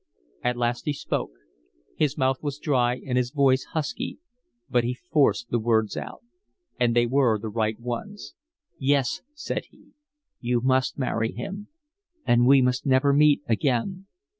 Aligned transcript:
At 0.43 0.57
last 0.57 0.85
he 0.85 0.93
spoke. 0.93 1.29
His 1.95 2.17
mouth 2.17 2.41
was 2.41 2.57
dry 2.57 2.95
and 3.05 3.19
his 3.19 3.29
voice 3.29 3.65
husky, 3.73 4.17
but 4.67 4.83
he 4.83 4.95
forced 4.95 5.51
the 5.51 5.59
words 5.59 5.95
out. 5.95 6.23
And 6.79 6.95
they 6.95 7.05
were 7.05 7.37
the 7.37 7.49
right 7.49 7.79
ones. 7.79 8.33
"Yes," 8.79 9.21
said 9.35 9.65
he, 9.69 9.89
"you 10.39 10.59
must 10.59 10.97
marry 10.97 11.31
him. 11.31 11.67
And 12.25 12.47
we 12.47 12.63
must 12.63 12.83
never 12.83 13.13
meet 13.13 13.43
again." 13.47 14.07